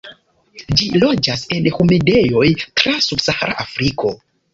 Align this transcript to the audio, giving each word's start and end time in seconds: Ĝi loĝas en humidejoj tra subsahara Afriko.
Ĝi 0.79 0.87
loĝas 1.01 1.43
en 1.57 1.67
humidejoj 1.75 2.47
tra 2.81 2.95
subsahara 3.09 3.59
Afriko. 3.65 4.13